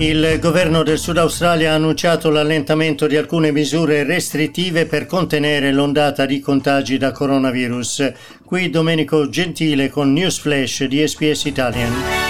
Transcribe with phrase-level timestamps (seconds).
[0.00, 6.24] Il governo del Sud Australia ha annunciato l'allentamento di alcune misure restrittive per contenere l'ondata
[6.24, 8.12] di contagi da coronavirus.
[8.44, 12.27] Qui Domenico Gentile con News Flash di SPS Italian.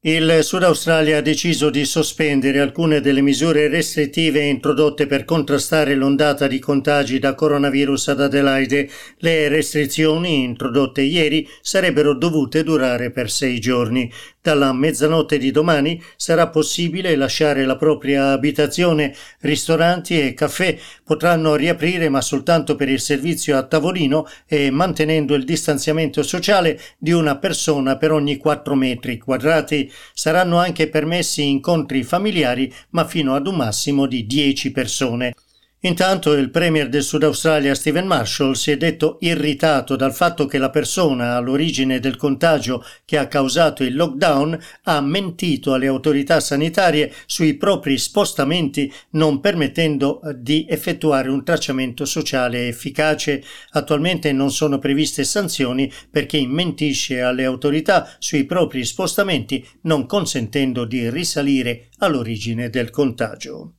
[0.00, 6.46] Il Sud Australia ha deciso di sospendere alcune delle misure restrittive introdotte per contrastare l'ondata
[6.46, 8.88] di contagi da coronavirus ad Adelaide.
[9.16, 14.08] Le restrizioni introdotte ieri sarebbero dovute durare per sei giorni.
[14.40, 19.12] Dalla mezzanotte di domani sarà possibile lasciare la propria abitazione.
[19.40, 25.44] Ristoranti e caffè potranno riaprire ma soltanto per il servizio a tavolino e mantenendo il
[25.44, 29.87] distanziamento sociale di una persona per ogni 4 metri quadrati.
[30.12, 35.34] Saranno anche permessi incontri familiari ma fino ad un massimo di 10 persone.
[35.82, 40.58] Intanto il premier del Sud Australia Stephen Marshall si è detto irritato dal fatto che
[40.58, 47.14] la persona all'origine del contagio che ha causato il lockdown ha mentito alle autorità sanitarie
[47.26, 53.44] sui propri spostamenti non permettendo di effettuare un tracciamento sociale efficace.
[53.70, 60.84] Attualmente non sono previste sanzioni per chi mentisce alle autorità sui propri spostamenti non consentendo
[60.84, 63.74] di risalire all'origine del contagio.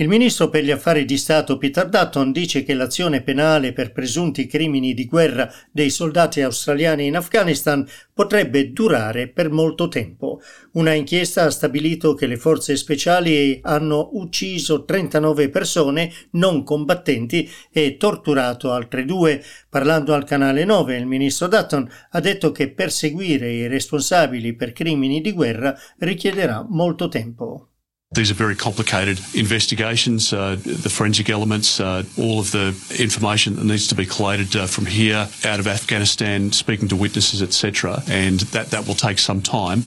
[0.00, 4.46] Il ministro per gli affari di Stato Peter Dutton dice che l'azione penale per presunti
[4.46, 10.40] crimini di guerra dei soldati australiani in Afghanistan potrebbe durare per molto tempo.
[10.72, 17.98] Una inchiesta ha stabilito che le forze speciali hanno ucciso 39 persone non combattenti e
[17.98, 19.44] torturato altre due.
[19.68, 25.20] Parlando al canale 9, il ministro Dutton ha detto che perseguire i responsabili per crimini
[25.20, 27.69] di guerra richiederà molto tempo.
[28.12, 33.64] These are very complicated investigations, uh, the forensic elements, uh, all of the information that
[33.64, 38.02] needs to be collated uh, from here, out of Afghanistan, speaking to witnesses, etc.
[38.08, 39.84] And that, that will take some time.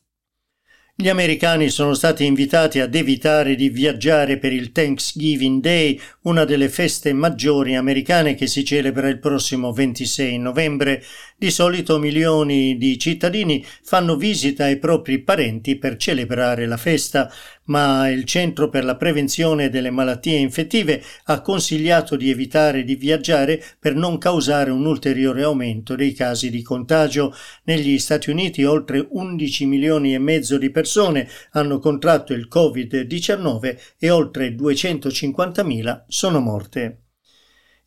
[0.96, 6.70] Gli americani sono stati invitati ad evitare di viaggiare per il Thanksgiving Day, una delle
[6.70, 11.04] feste maggiori americane che si celebra il prossimo 26 novembre.
[11.36, 17.34] Di solito milioni di cittadini fanno visita ai propri parenti per celebrare la festa,
[17.66, 23.64] ma il Centro per la prevenzione delle malattie infettive ha consigliato di evitare di viaggiare
[23.80, 27.34] per non causare un ulteriore aumento dei casi di contagio.
[27.64, 34.10] Negli Stati Uniti oltre 11 milioni e mezzo di persone hanno contratto il Covid-19 e
[34.10, 37.03] oltre 250 mila sono morte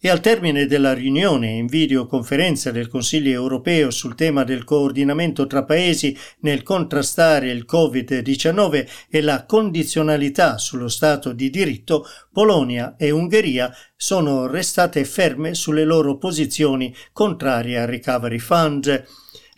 [0.06, 5.64] e al termine della riunione in videoconferenza del Consiglio europeo sul tema del coordinamento tra
[5.64, 13.74] paesi nel contrastare il Covid-19 e la condizionalità sullo Stato di diritto, Polonia e Ungheria
[13.96, 19.04] sono restate ferme sulle loro posizioni contrarie al Recovery Fund.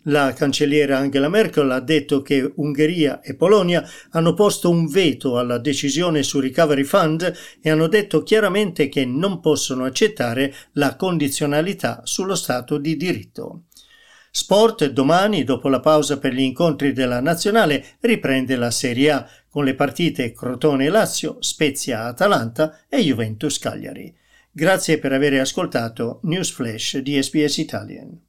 [0.03, 5.57] La cancelliera Angela Merkel ha detto che Ungheria e Polonia hanno posto un veto alla
[5.57, 12.35] decisione sul Recovery Fund e hanno detto chiaramente che non possono accettare la condizionalità sullo
[12.35, 13.63] Stato di diritto.
[14.31, 19.65] Sport domani, dopo la pausa per gli incontri della nazionale, riprende la Serie A con
[19.65, 24.15] le partite Crotone-Lazio, Spezia-Atalanta e Juventus-Cagliari.
[24.51, 28.28] Grazie per aver ascoltato News Flash di SBS Italian.